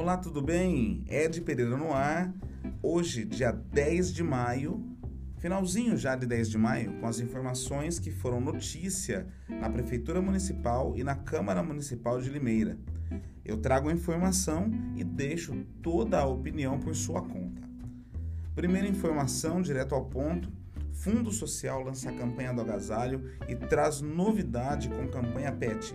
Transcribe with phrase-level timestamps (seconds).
[0.00, 1.04] Olá, tudo bem?
[1.06, 2.32] Ed Pereira no ar.
[2.82, 4.82] Hoje, dia 10 de maio,
[5.36, 10.94] finalzinho já de 10 de maio, com as informações que foram notícia na Prefeitura Municipal
[10.96, 12.78] e na Câmara Municipal de Limeira.
[13.44, 17.60] Eu trago a informação e deixo toda a opinião por sua conta.
[18.54, 20.50] Primeira informação, direto ao ponto.
[20.94, 25.94] Fundo Social lança a campanha do agasalho e traz novidade com campanha PET.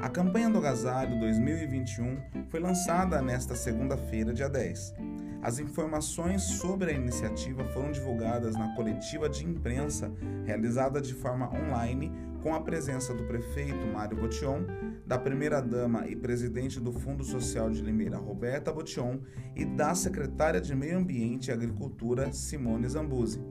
[0.00, 4.94] A campanha do agasalho 2021 foi lançada nesta segunda-feira, dia 10.
[5.42, 10.10] As informações sobre a iniciativa foram divulgadas na coletiva de imprensa
[10.46, 12.10] realizada de forma online
[12.42, 14.64] com a presença do prefeito Mário Botion,
[15.06, 19.20] da primeira-dama e presidente do Fundo Social de Limeira, Roberta Botion,
[19.54, 23.44] e da secretária de Meio Ambiente e Agricultura, Simone Zambuzi.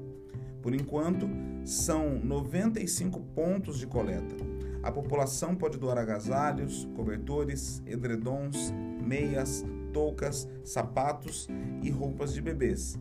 [0.63, 1.29] Por enquanto,
[1.63, 4.58] são 95 pontos de coleta.
[4.81, 11.49] A população pode doar agasalhos, cobertores, edredons, meias, toucas, sapatos
[11.83, 12.97] e roupas de bebês.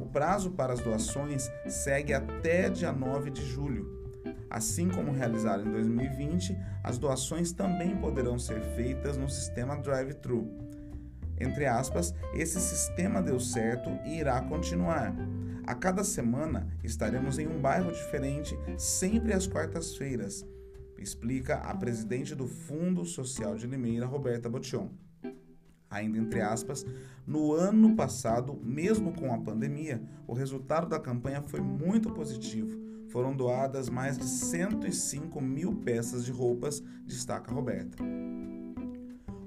[0.00, 4.00] O prazo para as doações segue até dia 9 de julho.
[4.48, 10.48] Assim como realizado em 2020, as doações também poderão ser feitas no sistema drive-thru.
[11.38, 15.14] Entre aspas, esse sistema deu certo e irá continuar.
[15.64, 20.44] A cada semana estaremos em um bairro diferente, sempre às quartas-feiras
[21.00, 24.90] explica a presidente do Fundo Social de Limeira, Roberta Botion.
[25.90, 26.86] Ainda entre aspas,
[27.26, 32.78] no ano passado, mesmo com a pandemia, o resultado da campanha foi muito positivo.
[33.08, 37.98] Foram doadas mais de 105 mil peças de roupas, destaca Roberta.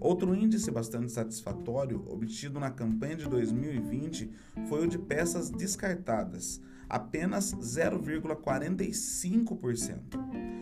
[0.02, 4.30] Outro índice bastante satisfatório obtido na campanha de 2020
[4.68, 6.60] foi o de peças descartadas,
[6.94, 10.00] apenas 0,45%.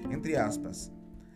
[0.09, 0.89] Entre aspas.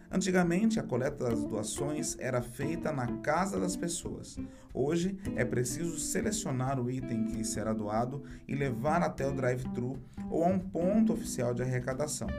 [0.10, 4.38] Antigamente, a coleta das doações era feita na casa das pessoas.
[4.74, 10.46] Hoje, é preciso selecionar o item que será doado e levar até o drive-thru ou
[10.46, 12.30] a um ponto oficial de arrecadação.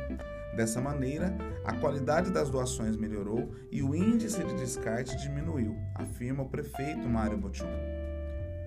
[0.56, 6.48] Dessa maneira, a qualidade das doações melhorou e o índice de descarte diminuiu, afirma o
[6.48, 7.68] prefeito Mário Botion.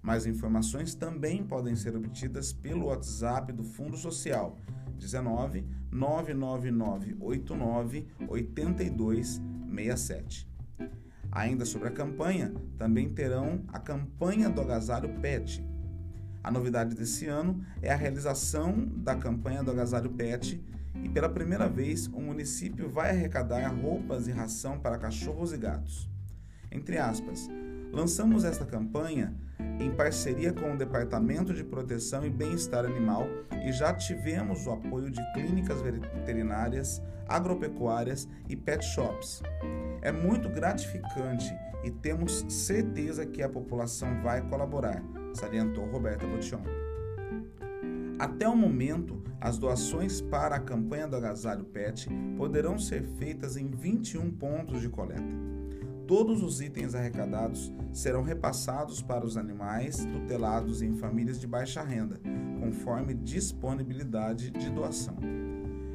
[0.01, 4.57] Mais informações também podem ser obtidas pelo WhatsApp do Fundo Social
[4.97, 10.49] 19 999 89 8267.
[11.31, 15.63] Ainda sobre a campanha, também terão a campanha do agasalho PET.
[16.43, 20.61] A novidade desse ano é a realização da campanha do agasalho PET
[21.03, 26.09] e pela primeira vez o município vai arrecadar roupas e ração para cachorros e gatos.
[26.71, 27.47] Entre aspas,
[27.91, 29.35] lançamos esta campanha
[29.79, 33.27] em parceria com o Departamento de Proteção e Bem-Estar Animal
[33.65, 39.41] e já tivemos o apoio de clínicas veterinárias, agropecuárias e pet shops.
[40.01, 46.61] É muito gratificante e temos certeza que a população vai colaborar, salientou Roberta Botion.
[48.19, 52.07] Até o momento, as doações para a campanha do agasalho PET
[52.37, 55.23] poderão ser feitas em 21 pontos de coleta.
[56.11, 62.19] Todos os itens arrecadados serão repassados para os animais tutelados em famílias de baixa renda,
[62.59, 65.15] conforme disponibilidade de doação.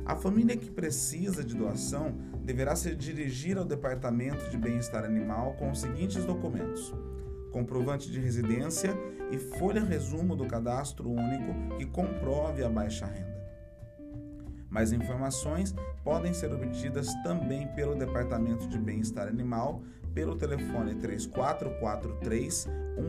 [0.06, 5.70] A família que precisa de doação deverá se dirigir ao Departamento de Bem-Estar Animal com
[5.70, 6.94] os seguintes documentos:
[7.52, 8.96] comprovante de residência
[9.30, 13.36] e folha resumo do cadastro único que comprove a baixa renda.
[14.70, 19.82] Mais informações podem ser obtidas também pelo Departamento de Bem-Estar Animal
[20.16, 22.66] pelo telefone 3443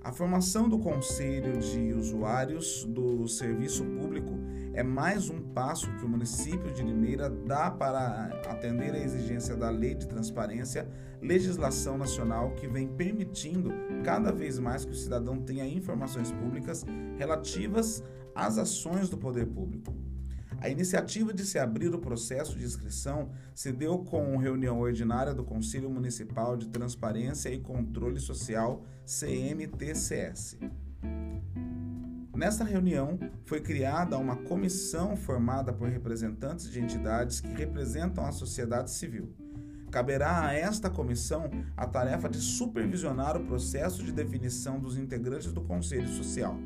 [0.02, 4.38] A formação do Conselho de Usuários do Serviço Público
[4.74, 9.70] é mais um passo que o município de Limeira dá para atender à exigência da
[9.70, 10.88] Lei de Transparência,
[11.22, 13.72] legislação nacional que vem permitindo
[14.02, 16.84] cada vez mais que o cidadão tenha informações públicas
[17.16, 18.02] relativas
[18.34, 19.94] às ações do poder público.
[20.60, 25.44] A iniciativa de se abrir o processo de inscrição se deu com reunião ordinária do
[25.44, 30.58] Conselho Municipal de Transparência e Controle Social, CMTCS.
[32.34, 38.90] Nesta reunião, foi criada uma comissão formada por representantes de entidades que representam a sociedade
[38.90, 39.32] civil.
[39.88, 45.60] Caberá a esta comissão a tarefa de supervisionar o processo de definição dos integrantes do
[45.60, 46.58] Conselho Social.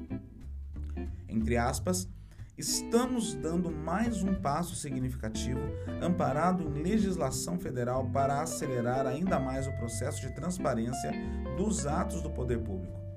[1.28, 2.08] Entre aspas,
[2.56, 5.60] estamos dando mais um passo significativo,
[6.00, 11.12] amparado em legislação federal, para acelerar ainda mais o processo de transparência
[11.58, 13.07] dos atos do poder público.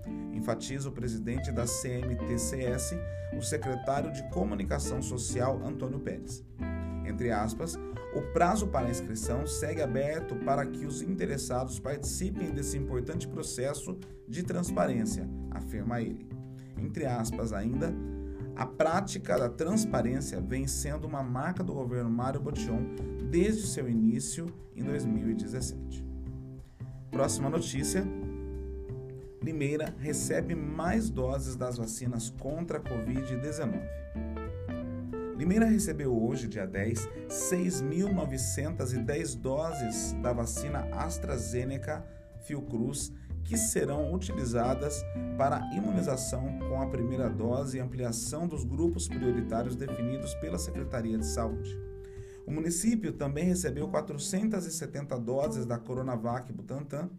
[0.41, 2.95] Enfatiza o presidente da CMTCS,
[3.37, 6.43] o secretário de Comunicação Social, Antônio Pérez.
[7.05, 7.75] Entre aspas,
[8.15, 13.95] o prazo para inscrição segue aberto para que os interessados participem desse importante processo
[14.27, 16.27] de transparência, afirma ele.
[16.75, 17.93] Entre aspas, ainda,
[18.55, 22.79] a prática da transparência vem sendo uma marca do governo Mário Botion
[23.29, 26.03] desde seu início em 2017.
[27.11, 28.03] Próxima notícia.
[29.41, 33.81] Limeira recebe mais doses das vacinas contra a Covid-19.
[35.35, 42.05] Limeira recebeu hoje, dia 10, 6.910 doses da vacina AstraZeneca
[42.43, 43.11] Fiocruz
[43.43, 45.03] que serão utilizadas
[45.39, 51.25] para imunização com a primeira dose e ampliação dos grupos prioritários definidos pela Secretaria de
[51.25, 51.75] Saúde.
[52.45, 57.09] O município também recebeu 470 doses da Coronavac Butantan,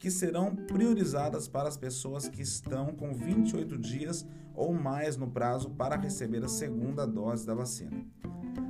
[0.00, 5.70] que serão priorizadas para as pessoas que estão com 28 dias ou mais no prazo
[5.70, 8.02] para receber a segunda dose da vacina.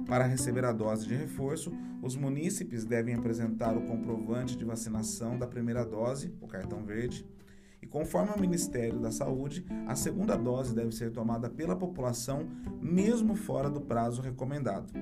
[0.06, 1.73] Para receber a dose de reforço,
[2.03, 7.25] os munícipes devem apresentar o comprovante de vacinação da primeira dose, o cartão verde,
[7.81, 12.47] e conforme o Ministério da Saúde, a segunda dose deve ser tomada pela população
[12.81, 14.93] mesmo fora do prazo recomendado.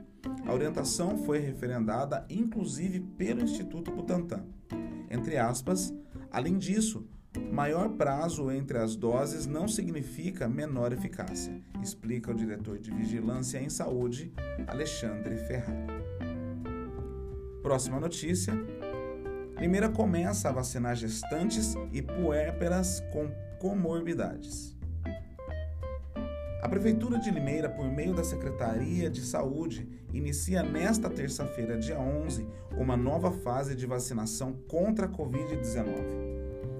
[0.47, 4.45] A orientação foi referendada inclusive pelo Instituto Butantan.
[5.11, 5.93] Entre aspas,
[6.31, 7.07] além disso,
[7.53, 13.69] Maior prazo entre as doses não significa menor eficácia, explica o diretor de Vigilância em
[13.69, 14.33] Saúde,
[14.67, 15.93] Alexandre Ferrari.
[17.63, 18.55] Próxima notícia.
[19.59, 23.29] Limeira começa a vacinar gestantes e puérperas com
[23.59, 24.78] comorbidades.
[26.61, 32.45] A Prefeitura de Limeira, por meio da Secretaria de Saúde, inicia nesta terça-feira, dia 11,
[32.77, 35.87] uma nova fase de vacinação contra a Covid-19.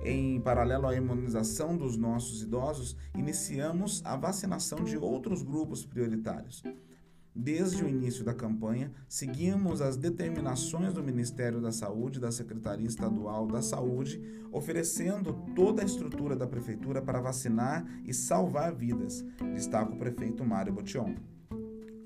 [0.05, 6.63] em paralelo à imunização dos nossos idosos, iniciamos a vacinação de outros grupos prioritários.
[7.39, 12.87] Desde o início da campanha, seguimos as determinações do Ministério da Saúde e da Secretaria
[12.87, 14.19] Estadual da Saúde,
[14.51, 20.73] oferecendo toda a estrutura da Prefeitura para vacinar e salvar vidas, destaca o prefeito Mário
[20.73, 21.15] Botion.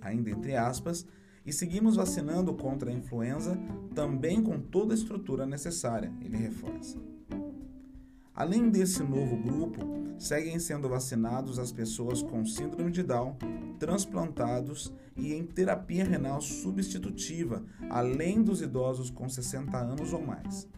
[0.01, 1.07] Ainda entre aspas,
[1.47, 3.57] e seguimos vacinando contra a influenza,
[3.95, 6.99] também com toda a estrutura necessária, ele reforça.
[8.35, 9.79] Além desse novo grupo,
[10.19, 13.37] seguem sendo vacinados as pessoas com síndrome de Down,
[13.81, 20.69] transplantados e em terapia renal substitutiva, além dos idosos com 60 anos ou mais.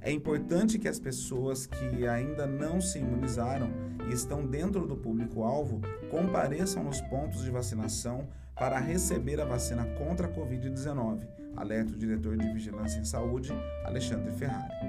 [0.00, 3.70] É importante que as pessoas que ainda não se imunizaram
[4.08, 10.28] e estão dentro do público-alvo compareçam nos pontos de vacinação para receber a vacina contra
[10.28, 13.50] a Covid-19, alerta o diretor de Vigilância em Saúde,
[13.84, 14.83] Alexandre Ferrari.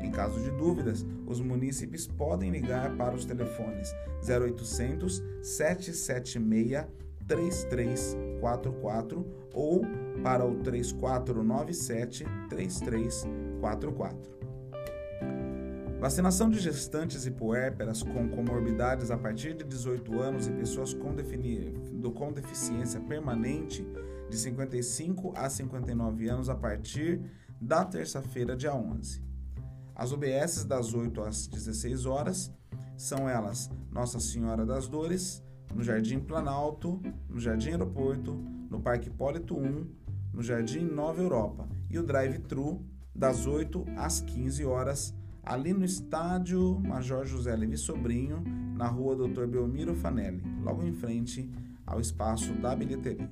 [0.00, 3.94] Em caso de dúvidas, os munícipes podem ligar para os telefones
[4.26, 6.86] 0800 776
[7.26, 9.82] 3344 ou
[10.22, 14.40] para o 3497 3344.
[16.00, 21.14] Vacinação de gestantes e puérperas com comorbidades a partir de 18 anos e pessoas com,
[22.14, 23.86] com deficiência permanente
[24.30, 27.20] de 55 a 59 anos a partir
[27.60, 29.29] da terça-feira, dia 11.
[30.00, 32.50] As UBSs das 8 às 16 horas
[32.96, 38.32] são elas Nossa Senhora das Dores, no Jardim Planalto, no Jardim Aeroporto,
[38.70, 39.86] no Parque Hipólito 1,
[40.32, 42.82] no Jardim Nova Europa e o drive-thru
[43.14, 48.42] das 8 às 15 horas ali no estádio Major José Levi Sobrinho,
[48.74, 49.46] na rua Dr.
[49.46, 51.52] Belmiro Fanelli, logo em frente
[51.86, 53.30] ao espaço da bilheteria.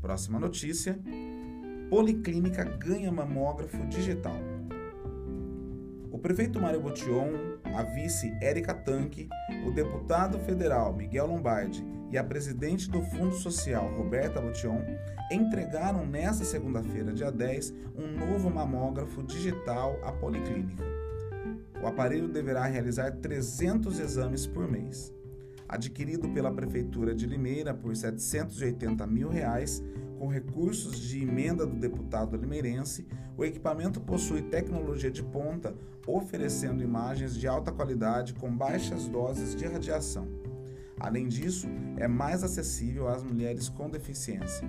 [0.00, 0.98] Próxima notícia:
[1.88, 4.49] Policlínica ganha mamógrafo digital.
[6.20, 7.32] Prefeito Mário Botion,
[7.74, 9.26] a vice Érica Tanque,
[9.66, 14.82] o deputado federal Miguel Lombardi e a presidente do Fundo Social, Roberta Botion,
[15.32, 20.84] entregaram nesta segunda-feira, dia 10, um novo mamógrafo digital à Policlínica.
[21.82, 25.14] O aparelho deverá realizar 300 exames por mês.
[25.66, 29.82] Adquirido pela Prefeitura de Limeira por 780 mil reais,
[30.20, 33.06] com recursos de emenda do deputado limeirense,
[33.38, 35.74] o equipamento possui tecnologia de ponta,
[36.06, 40.28] oferecendo imagens de alta qualidade com baixas doses de radiação.
[40.98, 44.68] Além disso, é mais acessível às mulheres com deficiência.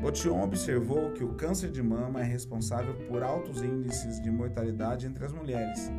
[0.00, 5.26] Botion observou que o câncer de mama é responsável por altos índices de mortalidade entre
[5.26, 5.92] as mulheres.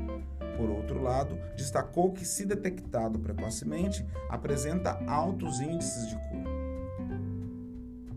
[0.57, 6.48] Por outro lado, destacou que, se detectado precocemente, apresenta altos índices de cura.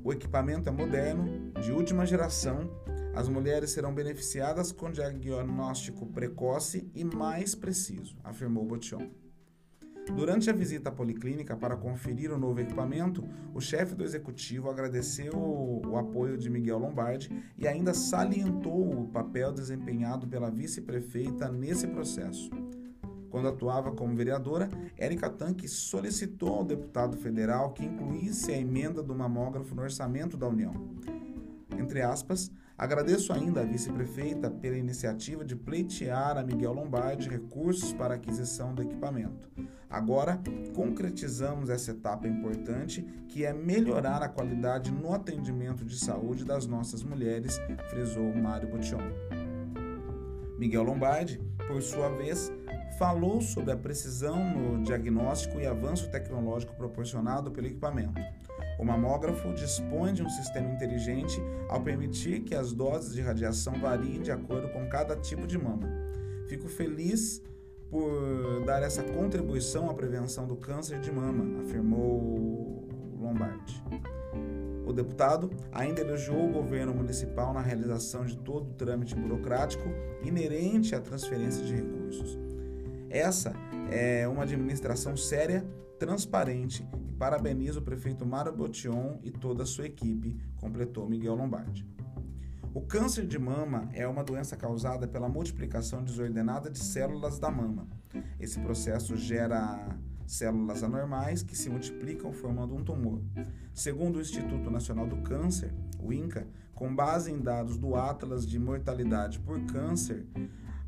[0.04, 2.68] O equipamento é moderno, de última geração.
[3.14, 9.08] As mulheres serão beneficiadas com diagnóstico precoce e mais preciso, afirmou Botion.
[10.16, 13.22] Durante a visita à policlínica para conferir o novo equipamento,
[13.54, 19.52] o chefe do executivo agradeceu o apoio de Miguel Lombardi e ainda salientou o papel
[19.52, 22.50] desempenhado pela vice-prefeita nesse processo.
[23.32, 29.14] Quando atuava como vereadora, Érica Tanque solicitou ao deputado federal que incluísse a emenda do
[29.14, 30.72] mamógrafo no orçamento da União.
[31.76, 38.14] Entre aspas, Agradeço ainda à vice-prefeita pela iniciativa de pleitear a Miguel Lombardi recursos para
[38.14, 39.48] aquisição do equipamento.
[39.88, 40.40] Agora,
[40.74, 47.04] concretizamos essa etapa importante, que é melhorar a qualidade no atendimento de saúde das nossas
[47.04, 48.98] mulheres, frisou Mário Botion.
[50.58, 52.50] Miguel Lombardi, por sua vez,
[52.98, 58.20] falou sobre a precisão no diagnóstico e avanço tecnológico proporcionado pelo equipamento.
[58.78, 64.20] O mamógrafo dispõe de um sistema inteligente ao permitir que as doses de radiação variem
[64.20, 65.88] de acordo com cada tipo de mama.
[66.48, 67.42] Fico feliz
[67.90, 72.88] por dar essa contribuição à prevenção do câncer de mama, afirmou
[73.20, 73.82] Lombardi.
[74.84, 79.84] O deputado ainda elogiou o governo municipal na realização de todo o trâmite burocrático
[80.22, 82.38] inerente à transferência de recursos.
[83.12, 83.52] Essa
[83.90, 85.64] é uma administração séria,
[85.98, 86.84] transparente
[87.22, 91.86] Parabenizo o prefeito Mário Botion e toda a sua equipe, completou Miguel Lombardi.
[92.74, 97.86] O câncer de mama é uma doença causada pela multiplicação desordenada de células da mama.
[98.40, 103.22] Esse processo gera células anormais que se multiplicam formando um tumor.
[103.72, 108.58] Segundo o Instituto Nacional do Câncer, o INCA, com base em dados do Atlas de
[108.58, 110.26] Mortalidade por Câncer,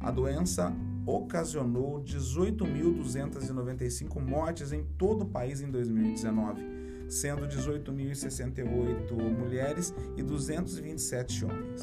[0.04, 0.70] a doença
[1.06, 6.62] ocasionou 18.295 mortes em todo o país em 2019,
[7.08, 11.80] sendo 18.068 mulheres e 227 homens.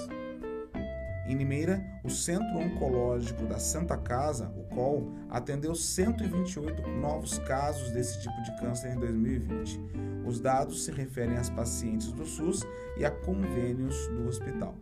[1.28, 8.22] Em Limeira, o Centro Oncológico da Santa Casa, o COL, atendeu 128 novos casos desse
[8.22, 9.80] tipo de câncer em 2020.
[10.26, 12.62] Os dados se referem às pacientes do SUS
[12.98, 14.76] e a convênios do hospital.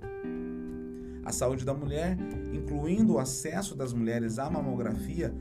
[1.30, 2.18] A saúde da mulher,
[2.52, 5.32] incluindo o acesso das mulheres à mamografia,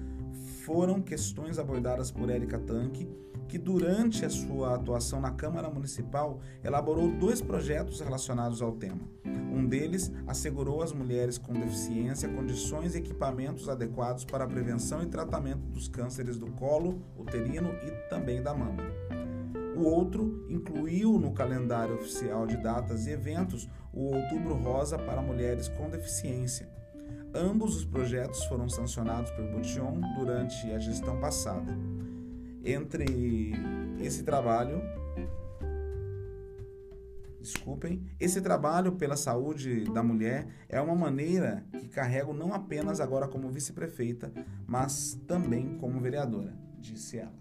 [0.63, 3.09] foram questões abordadas por Érica Tanque,
[3.49, 9.01] que durante a sua atuação na Câmara Municipal elaborou dois projetos relacionados ao tema.
[9.25, 15.07] Um deles assegurou às mulheres com deficiência condições e equipamentos adequados para a prevenção e
[15.07, 18.83] tratamento dos cânceres do colo, uterino e também da mama.
[19.75, 23.69] O outro incluiu no calendário oficial de datas e eventos
[23.99, 26.69] o Outubro Rosa para mulheres com deficiência.
[27.35, 31.77] Ambos os projetos foram sancionados por Butchon durante a gestão passada.
[32.65, 33.53] Entre
[33.99, 34.81] esse trabalho,
[37.41, 43.27] desculpem, esse trabalho pela saúde da mulher é uma maneira que carrego não apenas agora
[43.27, 44.33] como vice-prefeita,
[44.65, 47.35] mas também como vereadora, disse ela.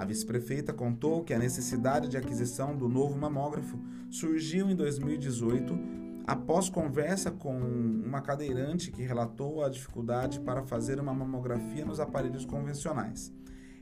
[0.00, 3.78] A vice-prefeita contou que a necessidade de aquisição do novo mamógrafo
[4.08, 5.78] surgiu em 2018
[6.26, 12.46] após conversa com uma cadeirante que relatou a dificuldade para fazer uma mamografia nos aparelhos
[12.46, 13.30] convencionais.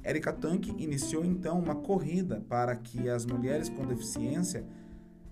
[0.04, 4.66] Erika Tank iniciou então uma corrida para que as mulheres com deficiência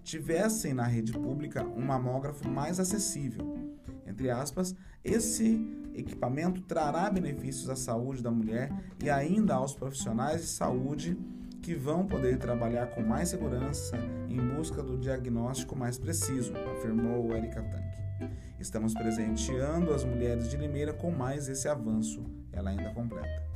[0.06, 3.58] tivessem na rede pública um mamógrafo mais acessível.
[4.06, 5.60] Entre aspas, esse
[5.94, 8.72] equipamento trará benefícios à saúde da mulher
[9.02, 11.18] e ainda aos profissionais de saúde
[11.60, 13.98] que vão poder trabalhar com mais segurança
[14.28, 18.30] em busca do diagnóstico mais preciso, afirmou Erika Tank.
[18.60, 23.56] Estamos presenteando as mulheres de Limeira com mais esse avanço, ela ainda completa.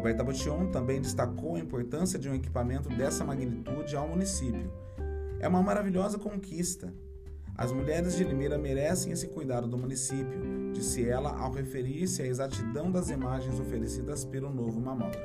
[0.00, 4.72] Roberta Botion também destacou a importância de um equipamento dessa magnitude ao município.
[5.38, 6.90] É uma maravilhosa conquista.
[7.54, 12.90] As mulheres de Limeira merecem esse cuidado do município, disse ela ao referir-se à exatidão
[12.90, 15.20] das imagens oferecidas pelo novo mamógrafo.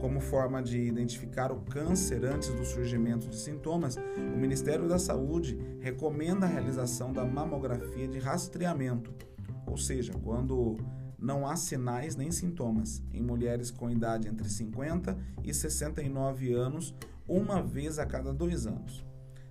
[0.00, 5.58] Como forma de identificar o câncer antes do surgimento de sintomas, o Ministério da Saúde
[5.80, 9.12] recomenda a realização da mamografia de rastreamento,
[9.66, 10.76] ou seja, quando
[11.18, 16.94] não há sinais nem sintomas em mulheres com idade entre 50 e 69 anos,
[17.26, 19.04] uma vez a cada dois anos.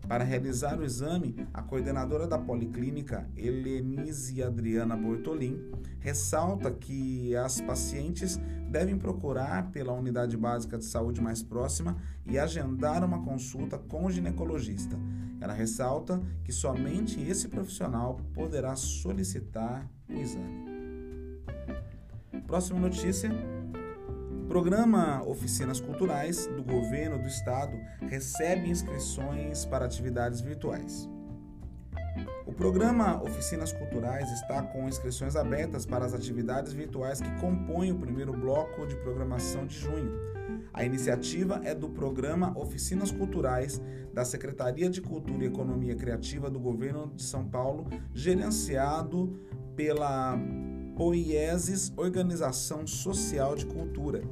[0.07, 5.59] Para realizar o exame, a coordenadora da Policlínica, Helenise Adriana Bortolin,
[5.99, 13.03] ressalta que as pacientes devem procurar pela unidade básica de saúde mais próxima e agendar
[13.03, 14.97] uma consulta com o ginecologista.
[15.41, 20.66] Ela ressalta que somente esse profissional poderá solicitar o exame.
[22.45, 23.31] Próxima notícia.
[24.47, 31.09] Programa Oficinas Culturais do Governo do Estado recebe inscrições para atividades virtuais.
[32.45, 37.99] O programa Oficinas Culturais está com inscrições abertas para as atividades virtuais que compõem o
[37.99, 40.11] primeiro bloco de programação de junho.
[40.73, 43.81] A iniciativa é do programa Oficinas Culturais
[44.13, 49.39] da Secretaria de Cultura e Economia Criativa do Governo de São Paulo, gerenciado
[49.75, 50.39] pela
[50.97, 54.23] Poieses Organização Social de Cultura,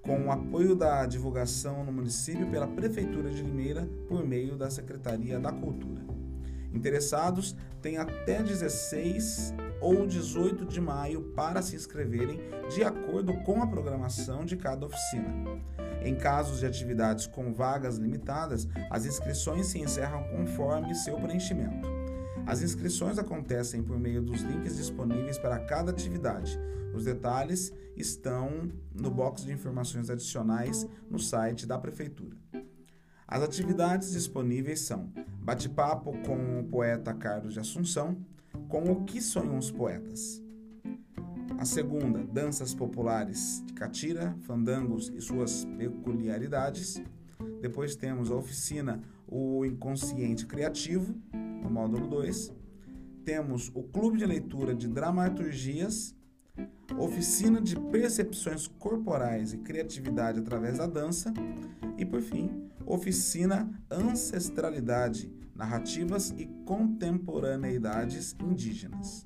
[0.00, 5.38] com o apoio da divulgação no município pela Prefeitura de Limeira por meio da Secretaria
[5.38, 6.00] da Cultura.
[6.72, 12.40] Interessados têm até 16 ou 18 de maio para se inscreverem
[12.74, 15.60] de acordo com a programação de cada oficina.
[16.02, 21.99] Em casos de atividades com vagas limitadas, as inscrições se encerram conforme seu preenchimento.
[22.46, 26.58] As inscrições acontecem por meio dos links disponíveis para cada atividade.
[26.94, 32.36] Os detalhes estão no box de informações adicionais no site da Prefeitura.
[33.26, 38.16] As atividades disponíveis são bate-papo com o poeta Carlos de Assunção,
[38.68, 40.42] com o que sonham os poetas.
[41.56, 47.00] A segunda, danças populares de catira, fandangos e suas peculiaridades.
[47.60, 49.00] Depois temos a oficina
[49.30, 51.14] O Inconsciente Criativo,
[51.62, 52.52] no módulo 2.
[53.24, 56.16] Temos o Clube de Leitura de Dramaturgias,
[56.98, 61.32] Oficina de Percepções Corporais e Criatividade através da Dança
[61.96, 69.24] e, por fim, Oficina Ancestralidade, Narrativas e Contemporaneidades Indígenas.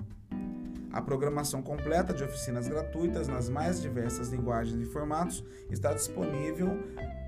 [0.95, 6.69] A programação completa de oficinas gratuitas nas mais diversas linguagens e formatos está disponível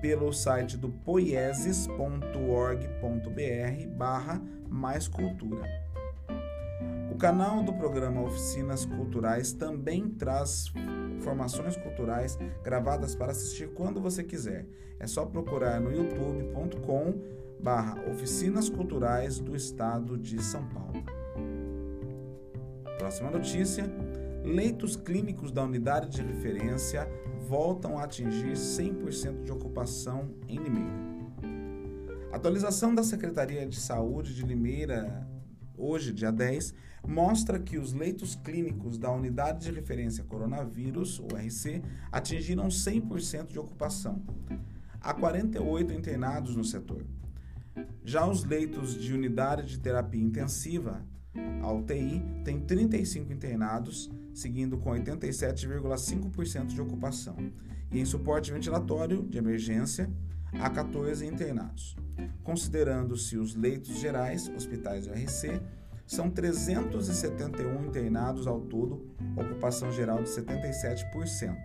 [0.00, 5.68] pelo site do poieses.org.br barra mais cultura.
[7.12, 10.72] O canal do programa Oficinas Culturais também traz
[11.20, 14.64] formações culturais gravadas para assistir quando você quiser.
[14.98, 17.20] É só procurar no youtube.com
[17.60, 21.17] barra Oficinas Culturais do Estado de São Paulo.
[22.98, 23.84] Próxima notícia.
[24.44, 27.08] Leitos clínicos da unidade de referência
[27.46, 31.08] voltam a atingir 100% de ocupação em Limeira.
[32.32, 35.28] Atualização da Secretaria de Saúde de Limeira,
[35.76, 36.74] hoje, dia 10,
[37.06, 41.80] mostra que os leitos clínicos da Unidade de Referência Coronavírus, URC,
[42.10, 44.20] atingiram 100% de ocupação.
[45.00, 47.06] Há 48 internados no setor.
[48.04, 51.06] Já os leitos de unidade de terapia intensiva,
[51.62, 57.36] a UTI, tem 35 internados, seguindo com 87,5% de ocupação.
[57.90, 60.10] E em suporte ventilatório de emergência,
[60.60, 61.96] há 14 internados.
[62.42, 65.60] Considerando-se os leitos gerais, hospitais do RC,
[66.06, 71.56] são 371 internados ao todo, ocupação geral de 77%.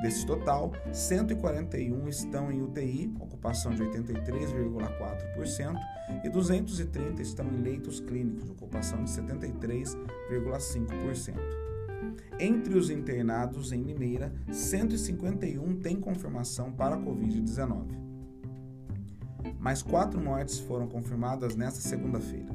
[0.00, 5.78] Desse total, 141 estão em UTI, ocupação de 83,4%,
[6.24, 11.36] e 230 estão em leitos clínicos, ocupação de 73,5%.
[12.40, 17.86] Entre os internados em Limeira, 151 têm confirmação para a Covid-19.
[19.60, 22.50] Mais quatro mortes foram confirmadas nesta segunda-feira.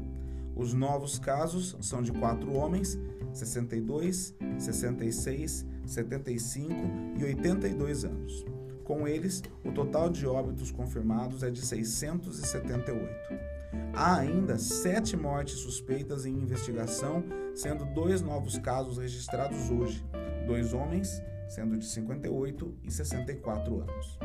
[0.56, 3.00] Os novos casos são de quatro homens,
[3.32, 6.74] 62, 66, 75
[7.18, 8.46] e 82 anos.
[8.84, 13.08] Com eles, o total de óbitos confirmados é de 678.
[13.94, 17.24] Há ainda sete mortes suspeitas em investigação,
[17.54, 20.06] sendo dois novos casos registrados hoje:
[20.46, 24.18] dois homens, sendo de 58 e 64 anos.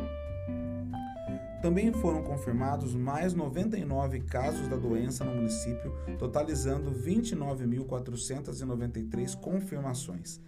[1.62, 10.40] Também foram confirmados mais 99 casos da doença no município, totalizando 29.493 confirmações.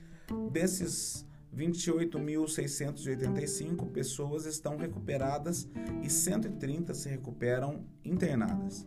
[0.50, 1.24] Desses
[1.56, 5.68] 28.685 pessoas estão recuperadas
[6.02, 8.84] e 130 se recuperam internadas.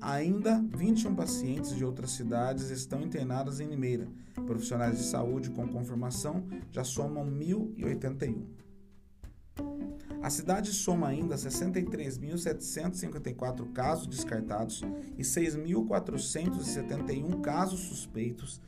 [0.00, 4.08] Ainda 21 pacientes de outras cidades estão internados em Limeira.
[4.46, 8.46] Profissionais de saúde com confirmação já somam 1.081.
[10.22, 14.82] A cidade soma ainda 63.754 casos descartados
[15.16, 18.60] e 6.471 casos suspeitos,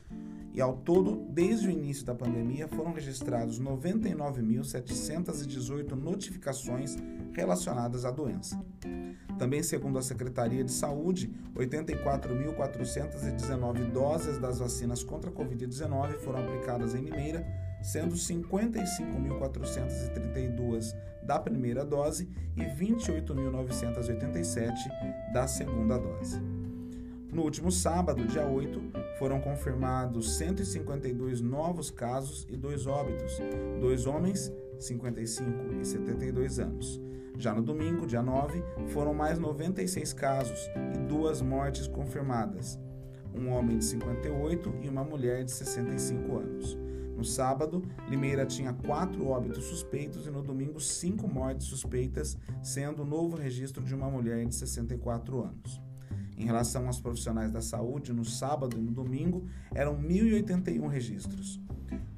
[0.53, 6.95] e ao todo, desde o início da pandemia, foram registrados 99.718 notificações
[7.31, 8.63] relacionadas à doença.
[9.37, 16.95] Também, segundo a Secretaria de Saúde, 84.419 doses das vacinas contra a Covid-19 foram aplicadas
[16.95, 17.45] em Limeira
[17.81, 24.71] sendo 55.432 da primeira dose e 28.987
[25.33, 26.39] da segunda dose.
[27.31, 28.81] No último sábado, dia 8,
[29.17, 33.39] foram confirmados 152 novos casos e dois óbitos,
[33.79, 36.99] dois homens, 55 e 72 anos.
[37.37, 40.59] Já no domingo, dia 9, foram mais 96 casos
[40.93, 42.77] e duas mortes confirmadas,
[43.33, 46.77] um homem de 58 e uma mulher de 65 anos.
[47.15, 53.05] No sábado, Limeira tinha quatro óbitos suspeitos e no domingo, cinco mortes suspeitas, sendo o
[53.05, 55.90] novo registro de uma mulher de 64 anos.
[56.41, 61.61] Em relação aos profissionais da saúde, no sábado e no domingo, eram 1.081 registros.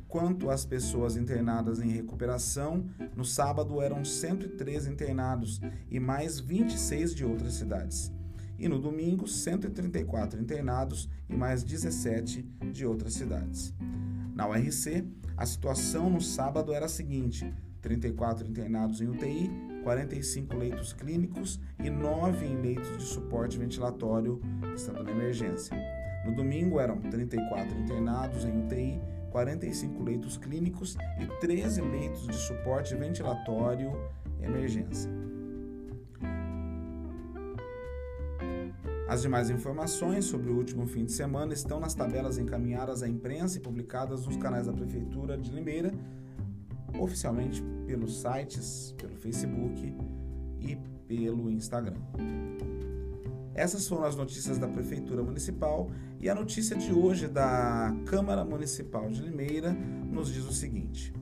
[0.08, 2.86] Quanto às pessoas internadas em recuperação,
[3.18, 5.60] no sábado eram 103 internados
[5.92, 8.14] e mais 26 de outras cidades.
[8.58, 13.74] E no domingo, 134 internados e mais 17 de outras cidades.
[14.34, 15.06] Na URC,
[15.36, 17.54] a situação no sábado era a seguinte:
[17.84, 19.52] 34 internados em UTI,
[19.84, 24.42] 45 leitos clínicos e 9 em leitos de suporte ventilatório,
[24.74, 25.78] estando na emergência.
[26.26, 32.96] No domingo eram 34 internados em UTI, 45 leitos clínicos e 13 leitos de suporte
[32.96, 33.92] ventilatório
[34.42, 35.12] emergência.
[39.08, 43.58] As demais informações sobre o último fim de semana estão nas tabelas encaminhadas à imprensa
[43.58, 45.94] e publicadas nos canais da Prefeitura de Limeira,
[46.98, 47.62] oficialmente
[47.94, 49.96] pelos sites, pelo Facebook
[50.60, 50.76] e
[51.08, 52.02] pelo Instagram.
[53.54, 59.08] Essas foram as notícias da Prefeitura Municipal e a notícia de hoje da Câmara Municipal
[59.10, 61.14] de Limeira nos diz o seguinte.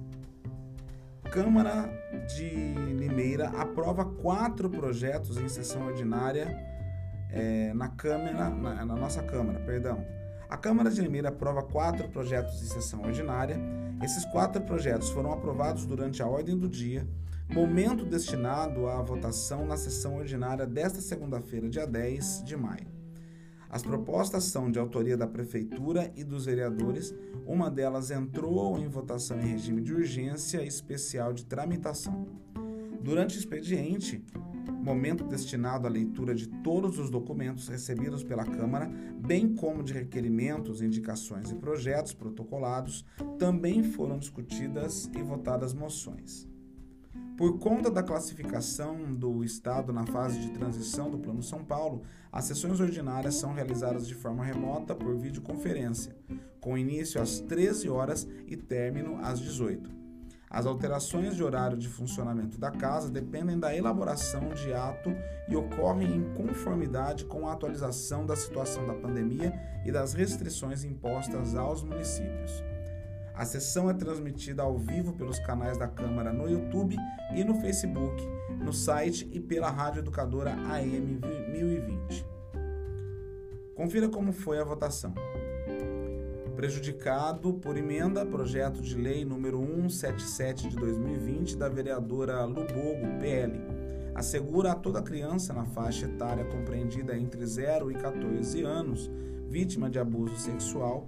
[1.29, 1.89] Câmara
[2.37, 2.49] de
[2.97, 6.57] Limeira aprova quatro projetos em sessão ordinária
[7.31, 10.05] é, na Câmara, na, na, nossa Câmara, perdão.
[10.49, 13.59] A Câmara de Limeira aprova quatro projetos de sessão ordinária.
[14.01, 17.07] Esses quatro projetos foram aprovados durante a ordem do dia,
[17.53, 22.87] momento destinado à votação na sessão ordinária desta segunda-feira, dia 10 de maio.
[23.69, 27.13] As propostas são de autoria da Prefeitura e dos vereadores.
[27.45, 32.27] Uma delas entrou em votação em regime de urgência especial de tramitação.
[33.01, 34.25] Durante o expediente,
[34.81, 40.81] momento destinado à leitura de todos os documentos recebidos pela Câmara, bem como de requerimentos,
[40.81, 43.05] indicações e projetos protocolados,
[43.37, 46.49] também foram discutidas e votadas moções.
[47.37, 52.45] Por conta da classificação do Estado na fase de transição do Plano São Paulo, as
[52.45, 56.15] sessões ordinárias são realizadas de forma remota por videoconferência,
[56.59, 60.00] com início às 13 horas e término às 18.
[60.51, 65.15] As alterações de horário de funcionamento da casa dependem da elaboração de ato
[65.47, 69.53] e ocorrem em conformidade com a atualização da situação da pandemia
[69.85, 72.61] e das restrições impostas aos municípios.
[73.33, 76.97] A sessão é transmitida ao vivo pelos canais da Câmara no YouTube
[77.33, 78.21] e no Facebook,
[78.59, 82.25] no site e pela Rádio Educadora AM 1020.
[83.73, 85.13] Confira como foi a votação
[86.61, 93.59] prejudicado por emenda projeto de lei número 177 de 2020 da vereadora Lubogo, PL.
[94.13, 99.09] Assegura a toda criança na faixa etária compreendida entre 0 e 14 anos,
[99.49, 101.07] vítima de abuso sexual,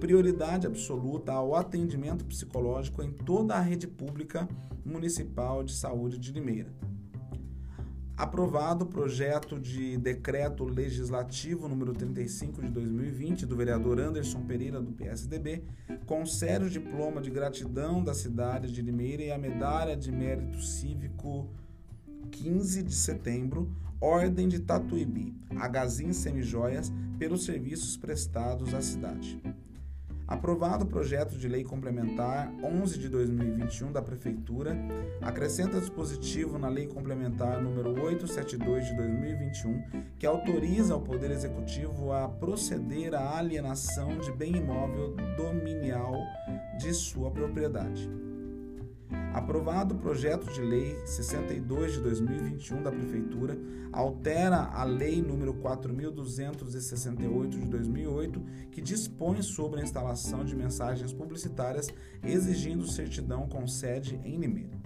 [0.00, 4.48] prioridade absoluta ao atendimento psicológico em toda a rede pública
[4.86, 6.72] municipal de saúde de Limeira
[8.16, 14.92] aprovado o projeto de decreto legislativo número 35 de 2020 do vereador Anderson Pereira do
[14.92, 15.64] PSDB,
[16.06, 21.48] com sério diploma de gratidão da cidade de Limeira e a medalha de mérito cívico
[22.30, 29.40] 15 de setembro, Ordem de Tatuíbi, Agazim Semijoias, pelos serviços prestados à cidade.
[30.26, 34.74] Aprovado o projeto de lei complementar 11 de 2021 da Prefeitura,
[35.20, 39.82] acrescenta dispositivo na Lei Complementar número 872 de 2021,
[40.18, 46.14] que autoriza o Poder Executivo a proceder à alienação de bem imóvel dominial
[46.78, 48.23] de sua propriedade.
[49.34, 53.58] Aprovado o projeto de lei 62 de 2021 da Prefeitura,
[53.92, 61.88] altera a lei número 4268 de 2008, que dispõe sobre a instalação de mensagens publicitárias
[62.22, 64.78] exigindo certidão com sede em Limeira.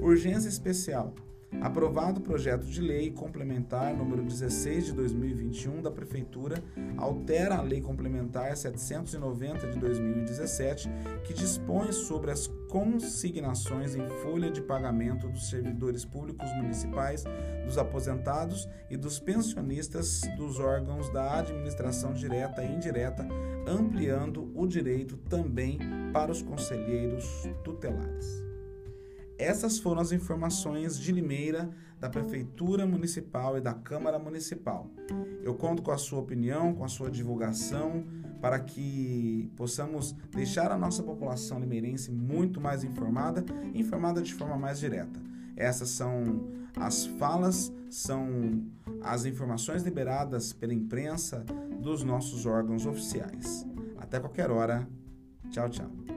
[0.00, 1.14] Urgência especial
[1.60, 6.62] Aprovado o projeto de lei complementar número 16 de 2021 da Prefeitura,
[6.96, 10.90] altera a Lei Complementar 790 de 2017,
[11.24, 17.24] que dispõe sobre as consignações em folha de pagamento dos servidores públicos municipais,
[17.64, 23.26] dos aposentados e dos pensionistas dos órgãos da administração direta e indireta,
[23.66, 25.78] ampliando o direito também
[26.12, 27.24] para os conselheiros
[27.62, 28.51] tutelares.
[29.42, 34.88] Essas foram as informações de Limeira, da Prefeitura Municipal e da Câmara Municipal.
[35.42, 38.04] Eu conto com a sua opinião, com a sua divulgação,
[38.40, 44.78] para que possamos deixar a nossa população limeirense muito mais informada, informada de forma mais
[44.78, 45.20] direta.
[45.56, 48.62] Essas são as falas, são
[49.02, 51.44] as informações liberadas pela imprensa
[51.80, 53.66] dos nossos órgãos oficiais.
[53.98, 54.88] Até qualquer hora.
[55.50, 56.11] Tchau, tchau.